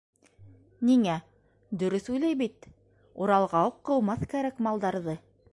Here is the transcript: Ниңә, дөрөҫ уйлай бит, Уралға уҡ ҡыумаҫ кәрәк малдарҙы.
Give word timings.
Ниңә, 0.89 1.17
дөрөҫ 1.83 2.09
уйлай 2.15 2.39
бит, 2.41 2.67
Уралға 3.27 3.65
уҡ 3.71 3.81
ҡыумаҫ 3.91 4.29
кәрәк 4.37 4.69
малдарҙы. 4.69 5.21